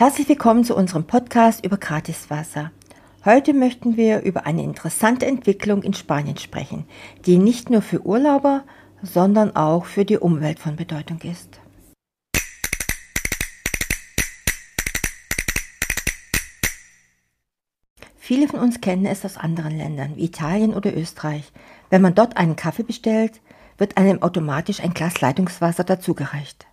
Herzlich 0.00 0.28
willkommen 0.28 0.62
zu 0.62 0.76
unserem 0.76 1.08
Podcast 1.08 1.64
über 1.64 1.76
Gratiswasser. 1.76 2.70
Heute 3.24 3.52
möchten 3.52 3.96
wir 3.96 4.22
über 4.22 4.46
eine 4.46 4.62
interessante 4.62 5.26
Entwicklung 5.26 5.82
in 5.82 5.92
Spanien 5.92 6.36
sprechen, 6.36 6.86
die 7.26 7.36
nicht 7.36 7.68
nur 7.68 7.82
für 7.82 8.06
Urlauber, 8.06 8.62
sondern 9.02 9.56
auch 9.56 9.86
für 9.86 10.04
die 10.04 10.16
Umwelt 10.16 10.60
von 10.60 10.76
Bedeutung 10.76 11.18
ist. 11.22 11.58
Viele 18.16 18.46
von 18.46 18.60
uns 18.60 18.80
kennen 18.80 19.04
es 19.04 19.24
aus 19.24 19.36
anderen 19.36 19.76
Ländern 19.76 20.14
wie 20.14 20.26
Italien 20.26 20.74
oder 20.74 20.96
Österreich. 20.96 21.50
Wenn 21.90 22.02
man 22.02 22.14
dort 22.14 22.36
einen 22.36 22.54
Kaffee 22.54 22.84
bestellt, 22.84 23.40
wird 23.78 23.96
einem 23.96 24.22
automatisch 24.22 24.78
ein 24.78 24.94
Glas 24.94 25.20
Leitungswasser 25.20 25.82
dazugereicht. 25.82 26.68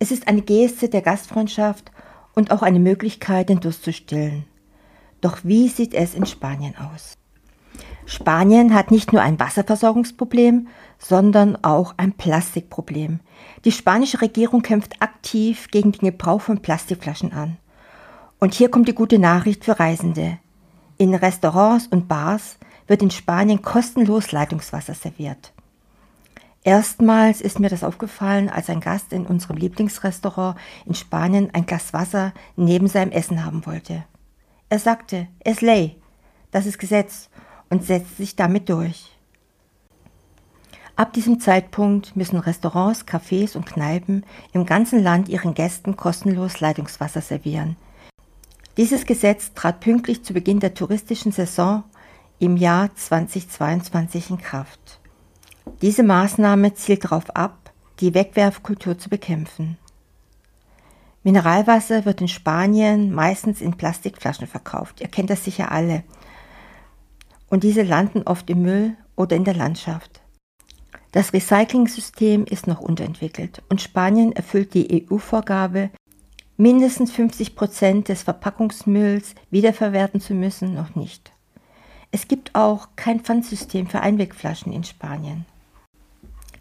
Es 0.00 0.10
ist 0.10 0.26
eine 0.26 0.42
Geste 0.42 0.88
der 0.88 1.02
Gastfreundschaft 1.02 1.91
und 2.34 2.50
auch 2.50 2.62
eine 2.62 2.80
Möglichkeit, 2.80 3.48
den 3.48 3.60
Durst 3.60 3.84
zu 3.84 3.92
stillen. 3.92 4.44
Doch 5.20 5.38
wie 5.42 5.68
sieht 5.68 5.94
es 5.94 6.14
in 6.14 6.26
Spanien 6.26 6.74
aus? 6.76 7.16
Spanien 8.04 8.74
hat 8.74 8.90
nicht 8.90 9.12
nur 9.12 9.22
ein 9.22 9.38
Wasserversorgungsproblem, 9.38 10.68
sondern 10.98 11.56
auch 11.62 11.94
ein 11.96 12.12
Plastikproblem. 12.12 13.20
Die 13.64 13.72
spanische 13.72 14.20
Regierung 14.20 14.62
kämpft 14.62 15.00
aktiv 15.00 15.68
gegen 15.70 15.92
den 15.92 16.10
Gebrauch 16.10 16.40
von 16.40 16.60
Plastikflaschen 16.60 17.32
an. 17.32 17.56
Und 18.40 18.54
hier 18.54 18.70
kommt 18.70 18.88
die 18.88 18.94
gute 18.94 19.18
Nachricht 19.18 19.64
für 19.64 19.78
Reisende. 19.78 20.38
In 20.98 21.14
Restaurants 21.14 21.86
und 21.86 22.08
Bars 22.08 22.58
wird 22.88 23.02
in 23.02 23.10
Spanien 23.10 23.62
kostenlos 23.62 24.32
Leitungswasser 24.32 24.94
serviert. 24.94 25.52
Erstmals 26.64 27.40
ist 27.40 27.58
mir 27.58 27.68
das 27.68 27.82
aufgefallen, 27.82 28.48
als 28.48 28.70
ein 28.70 28.80
Gast 28.80 29.12
in 29.12 29.26
unserem 29.26 29.56
Lieblingsrestaurant 29.56 30.56
in 30.86 30.94
Spanien 30.94 31.50
ein 31.52 31.66
Glas 31.66 31.92
Wasser 31.92 32.32
neben 32.56 32.86
seinem 32.86 33.10
Essen 33.10 33.44
haben 33.44 33.66
wollte. 33.66 34.04
Er 34.68 34.78
sagte, 34.78 35.26
es 35.40 35.60
lay, 35.60 35.96
das 36.50 36.66
ist 36.66 36.78
Gesetz 36.78 37.28
und 37.68 37.84
setzte 37.84 38.14
sich 38.16 38.36
damit 38.36 38.68
durch. 38.68 39.10
Ab 40.94 41.12
diesem 41.14 41.40
Zeitpunkt 41.40 42.14
müssen 42.16 42.38
Restaurants, 42.38 43.06
Cafés 43.06 43.56
und 43.56 43.66
Kneipen 43.66 44.24
im 44.52 44.66
ganzen 44.66 45.02
Land 45.02 45.28
ihren 45.28 45.54
Gästen 45.54 45.96
kostenlos 45.96 46.60
Leitungswasser 46.60 47.20
servieren– 47.20 47.76
dieses 48.78 49.04
Gesetz 49.04 49.52
trat 49.52 49.80
pünktlich 49.80 50.24
zu 50.24 50.32
Beginn 50.32 50.58
der 50.58 50.72
touristischen 50.72 51.30
Saison 51.30 51.84
im 52.38 52.56
Jahr 52.56 52.94
2022 52.94 54.30
in 54.30 54.38
Kraft. 54.38 55.01
Diese 55.82 56.04
Maßnahme 56.04 56.74
zielt 56.74 57.04
darauf 57.04 57.34
ab, 57.34 57.72
die 57.98 58.14
Wegwerfkultur 58.14 58.98
zu 58.98 59.10
bekämpfen. 59.10 59.78
Mineralwasser 61.24 62.04
wird 62.04 62.20
in 62.20 62.28
Spanien 62.28 63.12
meistens 63.12 63.60
in 63.60 63.76
Plastikflaschen 63.76 64.46
verkauft. 64.46 65.00
Ihr 65.00 65.08
kennt 65.08 65.28
das 65.28 65.44
sicher 65.44 65.72
alle. 65.72 66.04
Und 67.50 67.64
diese 67.64 67.82
landen 67.82 68.22
oft 68.22 68.48
im 68.48 68.62
Müll 68.62 68.96
oder 69.16 69.34
in 69.34 69.44
der 69.44 69.54
Landschaft. 69.54 70.20
Das 71.10 71.32
Recycling-System 71.32 72.44
ist 72.44 72.68
noch 72.68 72.80
unterentwickelt 72.80 73.62
und 73.68 73.82
Spanien 73.82 74.32
erfüllt 74.32 74.74
die 74.74 75.06
EU-Vorgabe, 75.10 75.90
mindestens 76.56 77.10
50 77.10 77.56
Prozent 77.56 78.08
des 78.08 78.22
Verpackungsmülls 78.22 79.34
wiederverwerten 79.50 80.20
zu 80.20 80.34
müssen, 80.34 80.74
noch 80.74 80.94
nicht. 80.94 81.32
Es 82.12 82.28
gibt 82.28 82.54
auch 82.54 82.88
kein 82.94 83.20
Pfandsystem 83.20 83.88
für 83.88 84.00
Einwegflaschen 84.00 84.72
in 84.72 84.84
Spanien. 84.84 85.44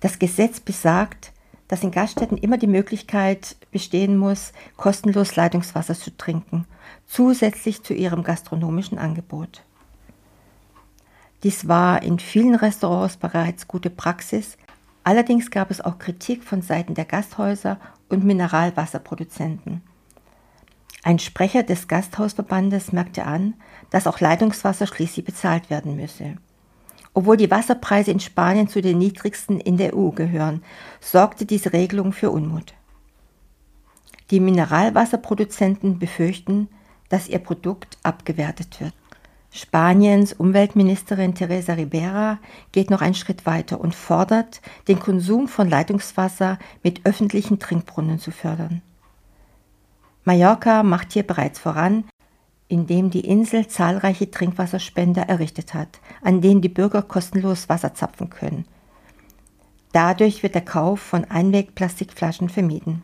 Das 0.02 0.20
Gesetz 0.20 0.60
besagt, 0.60 1.32
dass 1.70 1.84
in 1.84 1.92
Gaststätten 1.92 2.38
immer 2.38 2.58
die 2.58 2.68
Möglichkeit 2.68 3.56
bestehen 3.72 4.18
muss, 4.18 4.52
kostenlos 4.76 5.38
Leitungswasser 5.38 5.96
zu 5.96 6.16
trinken, 6.18 6.66
zusätzlich 7.08 7.82
zu 7.84 7.94
ihrem 7.94 8.24
gastronomischen 8.24 8.98
Angebot. 8.98 9.64
Dies 11.44 11.68
war 11.68 12.04
in 12.04 12.20
vielen 12.20 12.56
Restaurants 12.56 13.16
bereits 13.16 13.68
gute 13.68 13.90
Praxis, 13.90 14.58
allerdings 15.06 15.50
gab 15.50 15.72
es 15.72 15.80
auch 15.80 15.98
Kritik 15.98 16.44
von 16.44 16.62
Seiten 16.62 16.94
der 16.94 17.06
Gasthäuser 17.06 17.80
und 18.10 18.26
Mineralwasserproduzenten. 18.26 19.82
Ein 21.04 21.20
Sprecher 21.20 21.64
des 21.64 21.88
Gasthausverbandes 21.88 22.92
merkte 22.92 23.26
an, 23.26 23.54
dass 23.92 24.08
auch 24.08 24.20
Leitungswasser 24.20 24.88
schließlich 24.88 25.26
bezahlt 25.26 25.70
werden 25.70 25.96
müsse. 25.96 26.36
Obwohl 27.14 27.38
die 27.38 27.52
Wasserpreise 27.52 28.12
in 28.12 28.20
Spanien 28.20 28.68
zu 28.68 28.82
den 28.82 28.98
niedrigsten 28.98 29.60
in 29.60 29.78
der 29.78 29.96
EU 29.96 30.12
gehören, 30.12 30.64
sorgte 31.00 31.46
diese 31.46 31.74
Regelung 31.74 32.14
für 32.14 32.32
Unmut. 32.32 32.74
Die 34.30 34.40
Mineralwasserproduzenten 34.40 36.00
befürchten, 36.00 36.70
dass 37.10 37.28
ihr 37.28 37.40
Produkt 37.40 37.98
abgewertet 38.04 38.80
wird. 38.80 38.94
Spaniens 39.54 40.32
Umweltministerin 40.32 41.36
Teresa 41.36 41.74
Ribera 41.74 42.40
geht 42.72 42.90
noch 42.90 43.02
einen 43.02 43.16
Schritt 43.16 43.46
weiter 43.46 43.82
und 43.82 43.94
fordert, 43.94 44.62
den 44.88 45.00
Konsum 45.00 45.50
von 45.50 45.70
Leitungswasser 45.70 46.58
mit 46.84 47.06
öffentlichen 47.06 47.60
Trinkbrunnen 47.60 48.18
zu 48.18 48.32
fördern. 48.32 48.82
Mallorca 50.24 50.84
macht 50.84 51.12
hier 51.12 51.24
bereits 51.24 51.60
voran, 51.60 52.06
indem 52.72 53.10
die 53.10 53.26
Insel 53.28 53.68
zahlreiche 53.68 54.32
Trinkwasserspender 54.32 55.24
errichtet 55.24 55.74
hat, 55.74 56.00
an 56.22 56.40
denen 56.40 56.62
die 56.62 56.70
Bürger 56.70 57.02
kostenlos 57.02 57.68
Wasser 57.68 57.94
zapfen 57.94 58.30
können. 58.30 58.66
Dadurch 59.92 60.42
wird 60.42 60.56
der 60.56 60.64
Kauf 60.64 61.02
von 61.02 61.26
Einwegplastikflaschen 61.26 62.48
vermieden. 62.48 63.04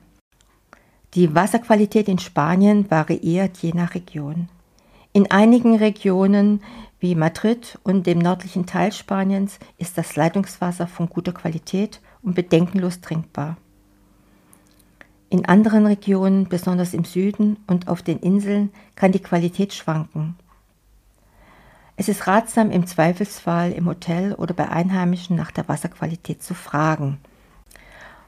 Die 1.15 1.35
Wasserqualität 1.35 2.07
in 2.07 2.17
Spanien 2.17 2.89
variiert 2.89 3.57
je 3.57 3.73
nach 3.73 3.93
Region. 3.93 4.47
In 5.11 5.31
einigen 5.31 5.75
Regionen 5.75 6.61
wie 6.99 7.15
Madrid 7.15 7.77
und 7.83 8.07
dem 8.07 8.19
nördlichen 8.19 8.65
Teil 8.65 8.93
Spaniens 8.93 9.59
ist 9.77 9.97
das 9.97 10.15
Leitungswasser 10.15 10.87
von 10.87 11.09
guter 11.09 11.33
Qualität 11.33 12.01
und 12.21 12.35
bedenkenlos 12.35 13.01
trinkbar. 13.01 13.57
In 15.29 15.45
anderen 15.45 15.85
Regionen, 15.85 16.47
besonders 16.47 16.93
im 16.93 17.03
Süden 17.03 17.57
und 17.67 17.89
auf 17.89 18.01
den 18.01 18.19
Inseln, 18.19 18.71
kann 18.95 19.11
die 19.11 19.21
Qualität 19.21 19.73
schwanken. 19.73 20.35
Es 21.97 22.07
ist 22.07 22.27
ratsam, 22.27 22.71
im 22.71 22.87
Zweifelsfall 22.87 23.71
im 23.71 23.87
Hotel 23.87 24.33
oder 24.35 24.53
bei 24.53 24.69
Einheimischen 24.69 25.35
nach 25.35 25.51
der 25.51 25.67
Wasserqualität 25.67 26.43
zu 26.43 26.53
fragen. 26.53 27.17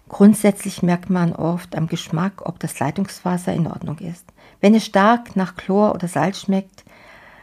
Grundsätzlich 0.10 0.82
merkt 0.82 1.10
man 1.10 1.34
oft 1.34 1.76
am 1.76 1.88
Geschmack, 1.88 2.42
ob 2.46 2.60
das 2.60 2.80
Leitungswasser 2.80 3.54
in 3.54 3.68
Ordnung 3.68 4.00
ist. 4.00 4.26
Wenn 4.60 4.74
es 4.76 4.86
stark 4.86 5.36
nach 5.36 5.56
Chlor 5.56 5.94
oder 5.94 6.08
Salz 6.08 6.42
schmeckt, 6.42 6.84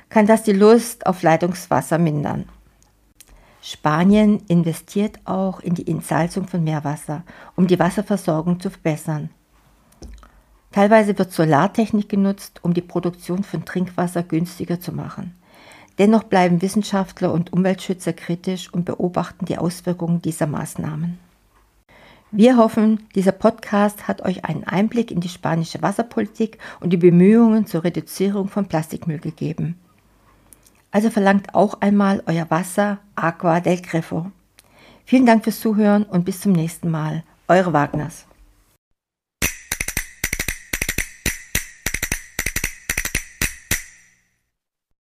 kann 0.09 0.27
das 0.27 0.43
die 0.43 0.53
Lust 0.53 1.07
auf 1.07 1.23
Leitungswasser 1.23 1.97
mindern. 1.97 2.47
Spanien 3.63 4.43
investiert 4.49 5.19
auch 5.25 5.61
in 5.61 5.75
die 5.75 5.89
Entsalzung 5.89 6.47
von 6.47 6.63
Meerwasser, 6.63 7.23
um 7.55 7.67
die 7.67 7.79
Wasserversorgung 7.79 8.61
zu 8.61 8.69
verbessern. 8.69 9.31
Teilweise 10.77 11.17
wird 11.17 11.33
Solartechnik 11.33 12.11
genutzt, 12.11 12.61
um 12.61 12.75
die 12.75 12.83
Produktion 12.83 13.43
von 13.45 13.65
Trinkwasser 13.65 14.23
günstiger 14.23 14.79
zu 14.79 14.93
machen. 14.93 15.35
Dennoch 15.97 16.25
bleiben 16.25 16.61
Wissenschaftler 16.61 17.33
und 17.33 17.51
Umweltschützer 17.51 18.13
kritisch 18.13 18.71
und 18.75 18.85
beobachten 18.85 19.47
die 19.47 19.57
Auswirkungen 19.57 20.21
dieser 20.21 20.47
Maßnahmen. 20.47 21.19
Wir 22.31 22.59
hoffen, 22.59 23.01
dieser 23.15 23.33
Podcast 23.33 24.07
hat 24.07 24.21
euch 24.21 24.45
einen 24.45 24.65
Einblick 24.65 25.11
in 25.11 25.21
die 25.21 25.31
spanische 25.31 25.81
Wasserpolitik 25.81 26.59
und 26.81 26.91
die 26.91 26.99
Bemühungen 26.99 27.65
zur 27.65 27.83
Reduzierung 27.83 28.49
von 28.49 28.67
Plastikmüll 28.67 29.21
gegeben. 29.21 29.79
Also 30.91 31.09
verlangt 31.09 31.55
auch 31.55 31.81
einmal 31.81 32.23
euer 32.27 32.51
Wasser 32.51 32.99
Aqua 33.15 33.61
del 33.61 33.81
Grifo. 33.81 34.31
Vielen 35.07 35.25
Dank 35.25 35.45
fürs 35.45 35.59
Zuhören 35.59 36.03
und 36.03 36.27
bis 36.27 36.43
zum 36.43 36.53
nächsten 36.53 36.91
Mal. 36.91 37.25
Eure 37.49 37.73
Wagners. 37.73 38.27